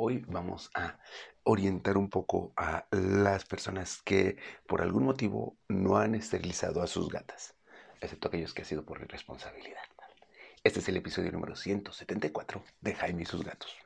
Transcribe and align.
hoy 0.00 0.24
vamos 0.28 0.70
a 0.74 0.98
orientar 1.42 1.98
un 1.98 2.08
poco 2.08 2.52
a 2.56 2.86
las 2.90 3.44
personas 3.44 4.00
que 4.02 4.38
por 4.66 4.80
algún 4.80 5.04
motivo 5.04 5.58
no 5.68 5.98
han 5.98 6.14
esterilizado 6.14 6.82
a 6.82 6.86
sus 6.86 7.10
gatas, 7.10 7.54
excepto 8.00 8.28
aquellos 8.28 8.54
que 8.54 8.62
ha 8.62 8.64
sido 8.64 8.84
por 8.84 9.02
irresponsabilidad. 9.02 9.82
Este 10.64 10.80
es 10.80 10.88
el 10.88 10.96
episodio 10.96 11.32
número 11.32 11.54
174 11.54 12.62
de 12.80 12.94
Jaime 12.94 13.22
y 13.22 13.26
sus 13.26 13.44
gatos. 13.44 13.76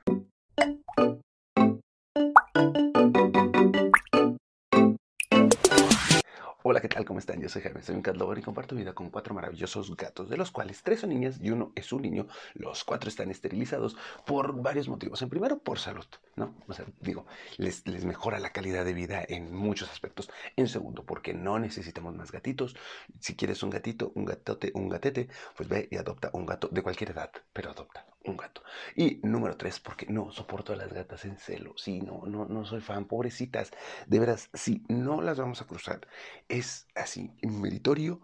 ¿Cómo 7.05 7.19
están? 7.19 7.41
Yo 7.41 7.49
soy 7.49 7.63
Jaime, 7.63 7.83
soy 7.83 7.95
un 7.95 8.03
cat 8.03 8.17
lover 8.17 8.39
y 8.39 8.43
comparto 8.43 8.75
vida 8.75 8.95
con 8.95 9.11
cuatro 9.11 9.35
maravillosos 9.35 9.97
gatos, 9.97 10.29
de 10.31 10.37
los 10.37 10.51
cuales 10.51 10.83
tres 10.83 11.01
son 11.01 11.11
niñas 11.11 11.39
y 11.41 11.51
uno 11.51 11.73
es 11.75 11.93
un 11.93 12.03
niño. 12.03 12.27
Los 12.55 12.85
cuatro 12.85 13.09
están 13.09 13.31
esterilizados 13.31 13.97
por 14.27 14.61
varios 14.63 14.89
motivos. 14.89 15.21
En 15.23 15.29
primero, 15.29 15.59
por 15.59 15.79
salud, 15.79 16.07
¿no? 16.37 16.55
O 16.67 16.73
sea, 16.73 16.87
digo, 17.01 17.27
les, 17.59 17.87
les 17.87 18.05
mejora 18.05 18.39
la 18.39 18.51
calidad 18.51 18.85
de 18.85 18.95
vida 18.95 19.25
en 19.27 19.55
muchos 19.55 19.91
aspectos. 19.91 20.31
En 20.57 20.69
segundo, 20.69 21.05
porque 21.05 21.35
no 21.35 21.59
necesitamos 21.59 22.15
más 22.15 22.33
gatitos. 22.33 22.77
Si 23.21 23.37
quieres 23.37 23.63
un 23.63 23.71
gatito, 23.71 24.13
un 24.15 24.25
gatote, 24.25 24.73
un 24.75 24.89
gatete, 24.89 25.29
pues 25.57 25.69
ve 25.69 25.89
y 25.91 25.97
adopta 25.97 26.31
un 26.33 26.47
gato 26.47 26.69
de 26.69 26.83
cualquier 26.83 27.11
edad, 27.11 27.31
pero 27.53 27.71
adopta 27.71 28.07
un 28.25 28.37
gato. 28.37 28.63
Y 28.97 29.21
número 29.23 29.57
tres, 29.57 29.81
porque 29.81 30.07
no 30.07 30.31
soporto 30.33 30.73
a 30.73 30.77
las 30.77 30.93
gatas 30.93 31.25
en 31.25 31.39
celo. 31.39 31.75
Sí, 31.77 32.01
no, 32.01 32.23
no, 32.27 32.47
no 32.47 32.65
soy 32.65 32.81
fan, 32.81 33.07
pobrecitas. 33.07 33.71
De 34.07 34.19
veras, 34.19 34.51
si 34.55 34.85
no 34.89 35.21
las 35.21 35.39
vamos 35.39 35.61
a 35.61 35.67
cruzar, 35.67 36.07
es 36.49 36.87
así, 36.95 37.31
meritorio 37.43 38.21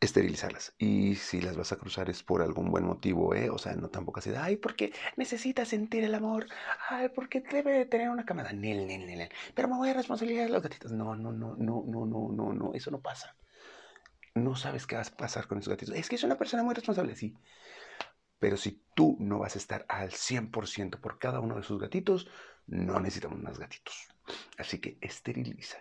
esterilizarlas. 0.00 0.74
Y 0.78 1.16
si 1.16 1.40
las 1.40 1.56
vas 1.56 1.72
a 1.72 1.76
cruzar 1.76 2.08
es 2.10 2.22
por 2.22 2.42
algún 2.42 2.70
buen 2.70 2.84
motivo, 2.84 3.34
¿eh? 3.34 3.50
O 3.50 3.58
sea, 3.58 3.74
no 3.74 3.88
tampoco 3.88 4.20
así 4.20 4.30
de, 4.30 4.38
ay, 4.38 4.56
porque 4.56 4.92
necesita 5.16 5.64
sentir 5.64 6.04
el 6.04 6.14
amor, 6.14 6.46
ay, 6.88 7.08
porque 7.08 7.40
debe 7.40 7.72
de 7.72 7.86
tener 7.86 8.10
una 8.10 8.24
camada, 8.24 8.52
nel, 8.52 8.86
nel, 8.86 9.06
nel, 9.06 9.28
pero 9.54 9.68
me 9.68 9.76
voy 9.76 9.90
a 9.90 9.94
responsabilizar 9.94 10.46
de 10.46 10.52
los 10.52 10.62
gatitos. 10.62 10.92
No, 10.92 11.16
no, 11.16 11.32
no, 11.32 11.56
no, 11.56 11.84
no, 11.86 12.06
no, 12.06 12.28
no, 12.30 12.52
no, 12.52 12.74
eso 12.74 12.90
no 12.90 13.00
pasa. 13.00 13.36
No 14.34 14.54
sabes 14.54 14.86
qué 14.86 14.94
va 14.94 15.02
a 15.02 15.16
pasar 15.16 15.48
con 15.48 15.58
esos 15.58 15.70
gatitos. 15.70 15.96
Es 15.96 16.08
que 16.08 16.14
es 16.14 16.22
una 16.22 16.38
persona 16.38 16.62
muy 16.62 16.74
responsable, 16.74 17.16
sí. 17.16 17.34
Pero 18.38 18.56
si 18.56 18.82
tú 18.94 19.16
no 19.20 19.40
vas 19.40 19.56
a 19.56 19.58
estar 19.58 19.84
al 19.88 20.10
100% 20.12 21.00
por 21.00 21.18
cada 21.18 21.40
uno 21.40 21.56
de 21.56 21.62
sus 21.62 21.80
gatitos, 21.80 22.28
no 22.66 23.00
necesitamos 23.00 23.40
más 23.40 23.58
gatitos. 23.58 24.08
Así 24.56 24.78
que 24.80 24.98
esteriliza. 25.00 25.78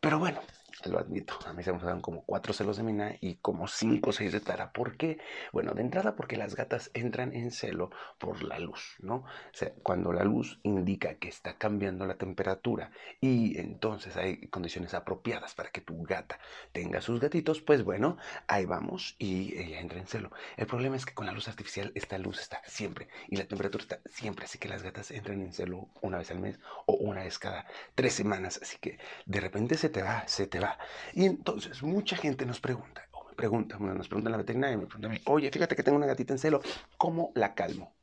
Pero 0.00 0.18
bueno, 0.18 0.40
lo 0.86 0.98
admito, 0.98 1.38
a 1.46 1.52
mí 1.52 1.62
se 1.62 1.72
me 1.72 1.78
dan 1.80 2.00
como 2.00 2.24
cuatro 2.24 2.52
celos 2.52 2.76
de 2.76 2.82
mina 2.82 3.16
y 3.20 3.36
como 3.36 3.66
cinco 3.66 4.10
o 4.10 4.12
seis 4.12 4.32
de 4.32 4.40
tara. 4.40 4.72
¿Por 4.72 4.96
qué? 4.96 5.18
Bueno, 5.52 5.72
de 5.72 5.82
entrada 5.82 6.14
porque 6.14 6.36
las 6.36 6.54
gatas 6.54 6.90
entran 6.94 7.34
en 7.34 7.50
celo 7.50 7.90
por 8.18 8.42
la 8.42 8.58
luz, 8.58 8.96
¿no? 9.00 9.16
O 9.16 9.24
sea, 9.52 9.72
cuando 9.82 10.12
la 10.12 10.24
luz 10.24 10.60
indica 10.62 11.14
que 11.16 11.28
está 11.28 11.58
cambiando 11.58 12.06
la 12.06 12.16
temperatura 12.16 12.90
y 13.20 13.58
entonces 13.58 14.16
hay 14.16 14.46
condiciones 14.48 14.94
apropiadas 14.94 15.54
para 15.54 15.70
que 15.70 15.80
tu 15.80 16.02
gata 16.02 16.38
tenga 16.72 17.00
sus 17.00 17.20
gatitos, 17.20 17.60
pues 17.60 17.82
bueno, 17.82 18.16
ahí 18.46 18.64
vamos 18.64 19.16
y 19.18 19.58
ella 19.58 19.80
entra 19.80 19.98
en 19.98 20.06
celo. 20.06 20.30
El 20.56 20.66
problema 20.66 20.96
es 20.96 21.06
que 21.06 21.14
con 21.14 21.26
la 21.26 21.32
luz 21.32 21.48
artificial 21.48 21.92
esta 21.94 22.18
luz 22.18 22.40
está 22.40 22.62
siempre 22.66 23.08
y 23.28 23.36
la 23.36 23.46
temperatura 23.46 23.82
está 23.82 24.00
siempre, 24.06 24.44
así 24.44 24.58
que 24.58 24.68
las 24.68 24.82
gatas 24.82 25.10
entran 25.10 25.40
en 25.40 25.52
celo 25.52 25.88
una 26.02 26.18
vez 26.18 26.30
al 26.30 26.40
mes 26.40 26.58
o 26.86 26.94
una 26.94 27.24
vez 27.24 27.38
cada 27.38 27.66
tres 27.94 28.14
semanas, 28.14 28.60
así 28.62 28.78
que 28.78 28.98
de 29.26 29.40
repente 29.40 29.76
se 29.76 29.88
te 29.88 30.02
va, 30.02 30.26
se 30.28 30.46
te 30.46 30.60
va 30.60 30.67
y 31.14 31.24
entonces 31.24 31.82
mucha 31.82 32.16
gente 32.16 32.44
nos 32.46 32.60
pregunta, 32.60 33.08
o 33.12 33.26
me 33.28 33.34
pregunta, 33.34 33.78
nos 33.78 34.08
pregunta 34.08 34.30
la 34.30 34.36
veterinaria, 34.36 34.76
me 34.76 34.86
pregunta, 34.86 35.30
oye, 35.30 35.50
fíjate 35.50 35.76
que 35.76 35.82
tengo 35.82 35.96
una 35.96 36.06
gatita 36.06 36.34
en 36.34 36.38
celo, 36.38 36.60
¿cómo 36.96 37.32
la 37.34 37.54
calmo? 37.54 37.94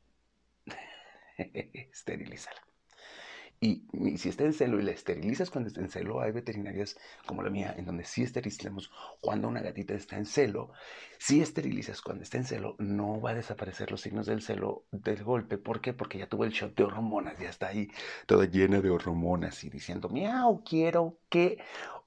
Esterilízala. 1.36 2.66
Y, 3.58 3.82
si 4.18 4.28
está 4.28 4.44
en 4.44 4.52
celo 4.52 4.78
y 4.78 4.82
la 4.82 4.90
esterilizas 4.90 5.50
cuando 5.50 5.68
está 5.68 5.80
en 5.80 5.88
celo, 5.88 6.20
hay 6.20 6.30
veterinarias 6.30 6.98
como 7.24 7.42
la 7.42 7.48
mía 7.48 7.74
en 7.76 7.86
donde 7.86 8.04
sí 8.04 8.22
esterilizamos 8.22 8.90
cuando 9.20 9.48
una 9.48 9.62
gatita 9.62 9.94
está 9.94 10.18
en 10.18 10.26
celo. 10.26 10.72
Si 11.18 11.40
esterilizas 11.40 12.02
cuando 12.02 12.22
está 12.22 12.36
en 12.36 12.44
celo, 12.44 12.76
no 12.78 13.18
va 13.20 13.30
a 13.30 13.34
desaparecer 13.34 13.90
los 13.90 14.02
signos 14.02 14.26
del 14.26 14.42
celo 14.42 14.84
del 14.92 15.24
golpe. 15.24 15.56
¿Por 15.56 15.80
qué? 15.80 15.94
Porque 15.94 16.18
ya 16.18 16.28
tuvo 16.28 16.44
el 16.44 16.52
shot 16.52 16.76
de 16.76 16.84
hormonas, 16.84 17.38
ya 17.38 17.48
está 17.48 17.68
ahí 17.68 17.88
toda 18.26 18.44
llena 18.44 18.82
de 18.82 18.90
hormonas 18.90 19.64
y 19.64 19.70
diciendo, 19.70 20.10
miau, 20.10 20.62
quiero 20.62 21.18
que 21.30 21.58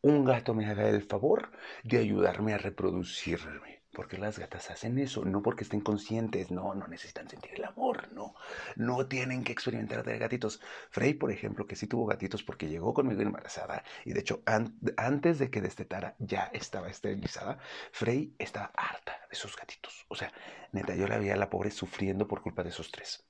un 0.01 0.25
gato 0.25 0.53
me 0.53 0.65
haga 0.65 0.87
el 0.89 1.03
favor 1.03 1.51
de 1.83 1.97
ayudarme 1.97 2.53
a 2.53 2.57
reproducirme 2.57 3.79
porque 3.91 4.17
las 4.17 4.39
gatas 4.39 4.69
hacen 4.69 4.97
eso, 4.99 5.25
no 5.25 5.41
porque 5.41 5.63
estén 5.63 5.81
conscientes, 5.81 6.51
no, 6.51 6.73
no 6.75 6.87
necesitan 6.87 7.27
sentir 7.27 7.51
el 7.55 7.65
amor, 7.65 8.11
no, 8.13 8.35
no 8.75 9.07
tienen 9.07 9.43
que 9.43 9.51
experimentar 9.51 10.03
de 10.03 10.17
gatitos. 10.17 10.61
Frey, 10.89 11.15
por 11.15 11.31
ejemplo, 11.31 11.65
que 11.67 11.75
sí 11.75 11.87
tuvo 11.87 12.05
gatitos 12.05 12.43
porque 12.43 12.69
llegó 12.69 12.93
conmigo 12.93 13.21
embarazada 13.21 13.83
y 14.05 14.13
de 14.13 14.21
hecho 14.21 14.41
antes 14.45 15.39
de 15.39 15.49
que 15.49 15.61
destetara 15.61 16.15
ya 16.19 16.49
estaba 16.53 16.89
esterilizada, 16.89 17.57
Frey 17.91 18.33
estaba 18.37 18.71
harta 18.75 19.19
de 19.29 19.35
sus 19.35 19.55
gatitos. 19.55 20.05
O 20.07 20.15
sea, 20.15 20.31
neta, 20.71 20.95
yo 20.95 21.07
la 21.07 21.17
veía 21.17 21.33
a 21.33 21.37
la 21.37 21.49
pobre 21.49 21.71
sufriendo 21.71 22.27
por 22.27 22.41
culpa 22.41 22.63
de 22.63 22.69
esos 22.69 22.91
tres. 22.91 23.25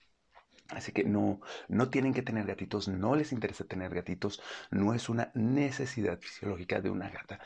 Así 0.70 0.92
que 0.92 1.04
no, 1.04 1.42
no 1.68 1.90
tienen 1.90 2.14
que 2.14 2.22
tener 2.22 2.46
gatitos, 2.46 2.88
no 2.88 3.16
les 3.16 3.32
interesa 3.32 3.64
tener 3.66 3.94
gatitos, 3.94 4.42
no 4.72 4.94
es 4.94 5.10
una 5.10 5.32
necesidad 5.34 6.20
fisiológica 6.20 6.80
de 6.82 6.90
una 6.92 7.10
gata 7.10 7.40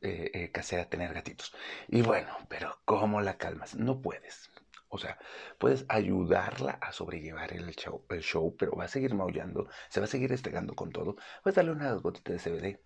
eh, 0.00 0.30
eh, 0.34 0.50
casera 0.52 0.88
tener 0.88 1.12
gatitos. 1.12 1.52
Y 1.88 2.02
bueno, 2.02 2.36
pero 2.48 2.80
¿cómo 2.84 3.20
la 3.20 3.36
calmas? 3.36 3.74
No 3.74 4.00
puedes. 4.00 4.50
O 4.88 4.98
sea, 4.98 5.18
puedes 5.58 5.84
ayudarla 5.88 6.72
a 6.80 6.92
sobrellevar 6.92 7.52
el 7.52 7.74
show, 7.74 8.54
pero 8.58 8.72
va 8.72 8.84
a 8.84 8.88
seguir 8.88 9.14
maullando, 9.14 9.68
se 9.88 10.00
va 10.00 10.04
a 10.04 10.08
seguir 10.08 10.32
estregando 10.32 10.74
con 10.74 10.90
todo. 10.90 11.16
Puedes 11.42 11.56
darle 11.56 11.72
unas 11.72 12.00
gotitas 12.00 12.42
de 12.42 12.50
CBD, 12.50 12.80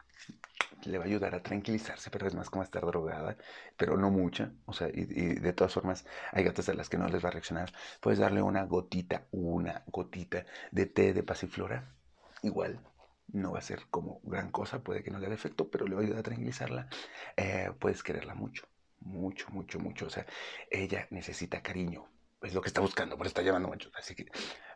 le 0.85 0.99
va 0.99 1.05
a 1.05 1.07
ayudar 1.07 1.35
a 1.35 1.43
tranquilizarse, 1.43 2.11
pero 2.11 2.27
es 2.27 2.35
más 2.35 2.51
como 2.51 2.63
estar 2.63 2.85
drogada, 2.85 3.37
pero 3.77 3.97
no 3.97 4.11
mucha. 4.11 4.53
O 4.67 4.73
sea, 4.73 4.89
y, 4.89 5.05
de 5.05 5.53
todas 5.53 5.73
formas, 5.73 6.05
hay 6.33 6.45
gatas 6.45 6.69
a 6.69 6.75
las 6.75 6.89
que 6.89 6.99
no 6.99 7.09
les 7.09 7.25
va 7.25 7.29
a 7.29 7.33
reaccionar. 7.33 7.73
Puedes 8.01 8.19
darle 8.19 8.43
una 8.43 8.65
gotita, 8.65 9.27
una 9.31 9.85
gotita 9.87 10.45
de 10.71 10.87
té 10.87 11.13
de 11.13 11.23
pasiflora. 11.23 11.95
Igual, 12.43 12.81
no 13.29 13.53
va 13.53 13.59
a 13.59 13.63
ser 13.63 13.87
como 13.91 14.21
gran 14.25 14.51
cosa, 14.51 14.83
puede 14.83 15.03
que 15.03 15.11
no 15.11 15.19
le 15.19 15.27
haga 15.27 15.35
efecto, 15.35 15.71
pero 15.71 15.87
le 15.87 15.95
va 15.95 16.01
a 16.01 16.05
ayudar 16.05 16.21
a 16.21 16.25
tranquilizarla. 16.25 16.89
Eh, 17.37 17.71
puedes 17.79 18.03
quererla 18.03 18.35
mucho, 18.35 18.67
mucho, 19.05 19.49
mucho, 19.51 19.79
mucho. 19.79 20.07
O 20.07 20.11
sea, 20.11 20.27
ella 20.71 21.07
necesita 21.11 21.63
cariño, 21.63 22.07
es 22.43 22.55
lo 22.55 22.61
que 22.61 22.69
está 22.69 22.81
buscando, 22.81 23.17
por 23.17 23.27
está 23.27 23.43
llamando 23.43 23.69
mucho. 23.69 23.91
Así 23.95 24.15
que 24.15 24.27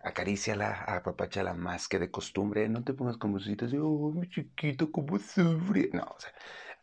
acaríciala, 0.02 0.84
apapáchala 0.84 1.54
más 1.54 1.88
que 1.88 1.98
de 1.98 2.10
costumbre. 2.10 2.68
No 2.68 2.84
te 2.84 2.94
pongas 2.94 3.16
como 3.16 3.34
cositas 3.34 3.70
de, 3.70 3.78
oh, 3.80 4.12
mi 4.12 4.28
chiquito, 4.28 4.90
cómo 4.92 5.18
sufre. 5.18 5.90
No, 5.92 6.04
o 6.04 6.20
sea, 6.20 6.32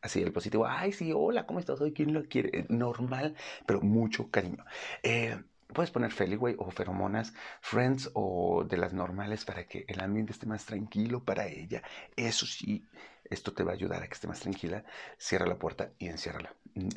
así 0.01 0.21
el 0.21 0.31
positivo, 0.33 0.65
ay, 0.67 0.91
sí, 0.91 1.11
hola, 1.15 1.45
¿cómo 1.45 1.59
estás 1.59 1.79
hoy? 1.81 1.93
¿Quién 1.93 2.13
lo 2.13 2.23
quiere? 2.25 2.65
Normal, 2.69 3.35
pero 3.65 3.81
mucho 3.81 4.29
cariño. 4.29 4.65
Eh, 5.03 5.41
puedes 5.73 5.91
poner 5.91 6.11
Feliway 6.11 6.55
o 6.57 6.71
feromonas, 6.71 7.33
Friends 7.61 8.11
o 8.13 8.63
de 8.65 8.77
las 8.77 8.93
normales 8.93 9.45
para 9.45 9.65
que 9.65 9.85
el 9.87 9.99
ambiente 10.01 10.31
esté 10.33 10.45
más 10.45 10.65
tranquilo 10.65 11.23
para 11.23 11.47
ella. 11.47 11.81
Eso 12.15 12.45
sí, 12.45 12.85
esto 13.25 13.53
te 13.53 13.63
va 13.63 13.71
a 13.71 13.75
ayudar 13.75 14.03
a 14.03 14.07
que 14.07 14.13
esté 14.13 14.27
más 14.27 14.39
tranquila. 14.39 14.83
Cierra 15.17 15.45
la 15.45 15.57
puerta 15.57 15.91
y 15.97 16.07
enciérrala. 16.07 16.55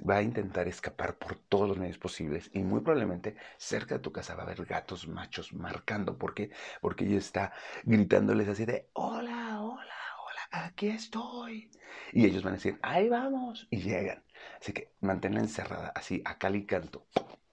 Va 0.09 0.17
a 0.17 0.23
intentar 0.23 0.69
escapar 0.69 1.17
por 1.19 1.37
todos 1.37 1.69
los 1.69 1.79
medios 1.79 1.99
posibles 1.99 2.51
y 2.53 2.61
muy 2.61 2.81
probablemente 2.81 3.37
cerca 3.59 3.97
de 3.97 4.01
tu 4.01 4.13
casa 4.13 4.35
va 4.35 4.43
a 4.43 4.47
haber 4.47 4.65
gatos 4.65 5.07
machos 5.09 5.53
marcando. 5.53 6.17
¿Por 6.19 6.35
qué? 6.35 6.51
Porque 6.81 7.05
ella 7.05 7.19
está 7.19 7.53
gritándoles 7.85 8.49
así 8.49 8.65
de 8.65 8.89
hola, 8.95 9.61
hola, 9.63 9.95
hola, 10.25 10.65
aquí 10.67 10.89
estoy. 10.89 11.71
Y 12.13 12.27
ellos 12.27 12.43
van 12.43 12.55
a 12.55 12.57
decir, 12.57 12.79
ahí 12.83 13.09
vamos. 13.09 13.67
Y 13.71 13.79
llegan. 13.79 14.25
Así 14.61 14.73
que 14.73 14.93
manténla 15.01 15.41
encerrada 15.41 15.93
así 15.95 16.23
a 16.25 16.39
cal 16.39 16.57
y 16.57 16.67
canto 16.67 17.07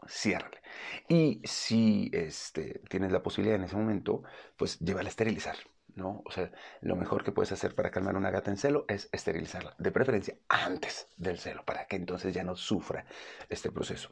ciérrale. 0.08 0.62
Y 1.08 1.42
si 1.44 2.10
este, 2.14 2.82
tienes 2.90 3.12
la 3.12 3.24
posibilidad 3.24 3.58
en 3.58 3.66
ese 3.66 3.76
momento, 3.76 4.24
pues 4.58 4.80
llévala 4.80 5.08
a 5.08 5.12
esterilizar. 5.12 5.56
¿No? 5.96 6.22
O 6.26 6.32
sea, 6.32 6.52
lo 6.82 6.96
mejor 6.96 7.24
que 7.24 7.32
puedes 7.32 7.52
hacer 7.52 7.76
para 7.76 7.92
calmar 7.92 8.16
una 8.16 8.32
gata 8.32 8.52
en 8.52 8.58
celo 8.58 8.86
es 8.88 9.10
esterilizarla, 9.12 9.76
de 9.78 9.92
preferencia 9.92 10.38
antes 10.50 11.08
del 11.18 11.38
celo, 11.38 11.64
para 11.66 11.86
que 11.86 11.96
entonces 11.96 12.34
ya 12.34 12.44
no 12.44 12.56
sufra 12.56 13.06
este 13.50 13.72
proceso. 13.72 14.10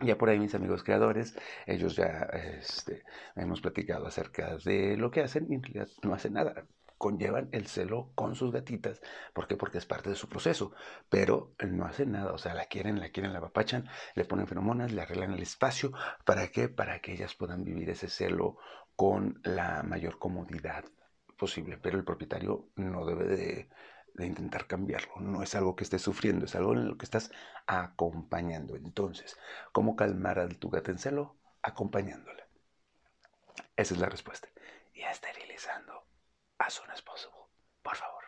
Ya 0.00 0.18
por 0.18 0.28
ahí 0.28 0.38
mis 0.40 0.54
amigos 0.54 0.82
creadores, 0.82 1.36
ellos 1.66 1.94
ya 1.94 2.28
este, 2.32 3.04
hemos 3.36 3.60
platicado 3.60 4.06
acerca 4.06 4.56
de 4.64 4.96
lo 4.96 5.10
que 5.10 5.22
hacen 5.22 5.46
y 5.50 5.54
en 5.54 5.62
realidad 5.62 5.88
no 6.02 6.14
hacen 6.14 6.32
nada 6.32 6.66
conllevan 7.04 7.50
el 7.52 7.66
celo 7.66 8.12
con 8.14 8.34
sus 8.34 8.50
gatitas. 8.50 9.02
¿Por 9.34 9.46
qué? 9.46 9.56
Porque 9.56 9.76
es 9.78 9.84
parte 9.84 10.08
de 10.10 10.16
su 10.16 10.28
proceso. 10.28 10.72
Pero 11.10 11.54
no 11.58 11.84
hacen 11.84 12.12
nada. 12.12 12.32
O 12.32 12.38
sea, 12.38 12.54
la 12.54 12.64
quieren, 12.64 12.98
la 12.98 13.10
quieren, 13.10 13.32
la 13.32 13.42
papachan, 13.42 13.88
le 14.14 14.24
ponen 14.24 14.46
feromonas, 14.46 14.90
le 14.90 15.02
arreglan 15.02 15.32
el 15.32 15.42
espacio. 15.42 15.92
¿Para 16.24 16.48
qué? 16.48 16.68
Para 16.68 17.00
que 17.00 17.12
ellas 17.12 17.34
puedan 17.34 17.62
vivir 17.62 17.90
ese 17.90 18.08
celo 18.08 18.56
con 18.96 19.40
la 19.44 19.82
mayor 19.82 20.18
comodidad 20.18 20.84
posible. 21.36 21.78
Pero 21.78 21.98
el 21.98 22.04
propietario 22.04 22.68
no 22.76 23.04
debe 23.04 23.24
de, 23.24 23.68
intentar 24.24 24.66
cambiarlo. 24.66 25.16
No 25.20 25.42
es 25.42 25.54
algo 25.54 25.74
que 25.76 25.84
estés 25.84 26.02
sufriendo, 26.02 26.44
es 26.46 26.54
algo 26.54 26.72
en 26.74 26.88
lo 26.88 26.96
que 26.96 27.04
estás 27.04 27.30
acompañando. 27.66 28.76
Entonces, 28.76 29.36
¿cómo 29.72 29.96
calmar 29.96 30.38
a 30.38 30.48
tu 30.48 30.70
celo? 30.96 31.36
Acompañándola. 31.62 32.46
Esa 33.76 33.94
es 33.94 34.00
la 34.00 34.08
respuesta. 34.08 34.48
Y 34.92 35.02
esterilizar 35.02 35.44
regresando 35.48 36.04
as 36.58 36.74
soon 36.74 36.90
as 36.90 37.02
possible. 37.02 37.40
Por 37.82 37.96
favor. 37.96 38.24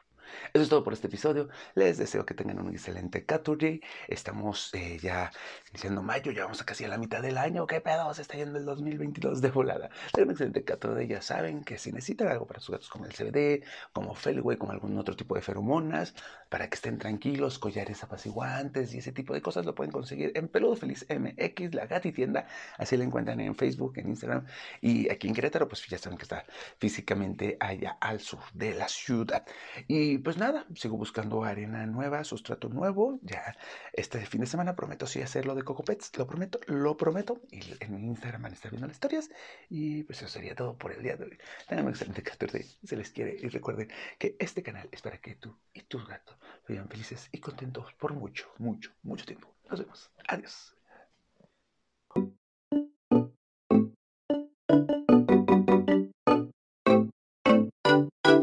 Eso 0.53 0.63
es 0.63 0.69
todo 0.69 0.83
por 0.83 0.93
este 0.93 1.07
episodio. 1.07 1.49
Les 1.75 1.99
deseo 1.99 2.25
que 2.25 2.35
tengan 2.35 2.59
un 2.59 2.73
excelente 2.73 3.25
Caturday. 3.25 3.81
Estamos 4.09 4.73
eh, 4.75 4.99
ya 4.99 5.31
iniciando 5.77 6.03
mayo, 6.03 6.33
ya 6.33 6.45
vamos 6.45 6.59
a 6.63 6.65
casi 6.65 6.85
a 6.85 6.89
la 6.89 6.97
mitad 6.97 7.21
del 7.21 7.37
año. 7.37 7.67
¿Qué 7.67 7.83
pedo? 7.83 8.15
Se 8.15 8.23
está 8.23 8.35
yendo 8.35 8.59
el 8.59 8.65
2022 8.65 9.43
de 9.43 9.51
volada. 9.51 9.91
Tengan 10.11 10.29
un 10.29 10.31
excelente 10.31 10.65
Caturday. 10.65 11.07
Ya 11.07 11.21
saben 11.21 11.65
que 11.65 11.77
si 11.77 11.93
necesitan 11.93 12.29
algo 12.29 12.47
para 12.47 12.61
sus 12.61 12.71
gatos 12.71 12.89
como 12.89 13.05
el 13.05 13.13
CBD, 13.13 13.63
como 13.93 14.15
Feliway, 14.15 14.57
como 14.57 14.73
algún 14.73 14.97
otro 14.97 15.15
tipo 15.15 15.35
de 15.35 15.43
feromonas, 15.43 16.15
para 16.49 16.71
que 16.71 16.77
estén 16.77 16.97
tranquilos, 16.97 17.59
collares 17.59 18.03
apaciguantes 18.03 18.95
y 18.95 18.99
ese 18.99 19.13
tipo 19.13 19.35
de 19.35 19.43
cosas, 19.43 19.67
lo 19.67 19.75
pueden 19.75 19.93
conseguir 19.93 20.33
en 20.35 20.49
Peludo 20.49 20.77
Feliz 20.77 21.05
MX, 21.11 21.75
la 21.75 21.87
tienda 22.01 22.47
Así 22.79 22.97
la 22.97 23.05
encuentran 23.05 23.39
en 23.41 23.55
Facebook, 23.55 23.99
en 23.99 24.09
Instagram. 24.09 24.47
Y 24.81 25.11
aquí 25.11 25.29
en 25.29 25.35
Querétaro, 25.35 25.69
pues 25.69 25.87
ya 25.87 25.99
saben 25.99 26.17
que 26.17 26.23
está 26.23 26.47
físicamente 26.79 27.59
allá 27.61 27.99
al 28.01 28.21
sur 28.21 28.41
de 28.55 28.73
la 28.73 28.89
ciudad. 28.89 29.45
Y 29.89 30.17
pues 30.19 30.39
nada, 30.39 30.65
sigo 30.75 30.97
buscando 30.97 31.45
arena 31.45 31.85
nueva, 31.85 32.25
sustrato 32.25 32.71
nuevo. 32.71 33.19
Ya 33.21 33.55
este 33.93 34.25
fin 34.25 34.41
de 34.41 34.47
semana 34.47 34.75
prometo 34.75 35.07
sí 35.07 35.21
hacerlo 35.21 35.55
de 35.55 35.66
Coco 35.67 35.85
Pets, 35.85 36.17
lo 36.17 36.27
prometo, 36.27 36.59
lo 36.67 36.97
prometo. 36.97 37.43
Y 37.51 37.61
en 37.81 37.95
mi 37.95 38.07
Instagram 38.07 38.43
van 38.43 38.53
a 38.53 38.55
estar 38.55 38.71
viendo 38.71 38.87
las 38.87 38.97
historias. 38.97 39.31
Y 39.69 40.05
pues 40.05 40.23
eso 40.23 40.29
sería 40.29 40.55
todo 40.55 40.79
por 40.79 40.93
el 40.93 41.03
día 41.03 41.17
de 41.17 41.25
hoy. 41.25 41.39
Tengan 41.69 41.85
un 41.85 41.91
excelente 41.91 42.23
14. 42.23 42.65
Se 42.85 42.97
les 42.97 43.11
quiere. 43.11 43.37
Y 43.39 43.49
recuerden 43.49 43.89
que 44.19 44.37
este 44.39 44.63
canal 44.63 44.89
es 44.91 45.03
para 45.03 45.21
que 45.21 45.35
tú 45.35 45.55
y 45.75 45.83
tus 45.83 46.07
gatos 46.07 46.39
vivan 46.67 46.89
felices 46.89 47.29
y 47.33 47.41
contentos 47.41 47.93
por 47.95 48.15
mucho, 48.15 48.51
mucho, 48.59 48.93
mucho 49.03 49.27
tiempo. 49.27 49.55
Nos 49.69 49.81
vemos. 49.81 50.11
Adiós. 50.29 50.73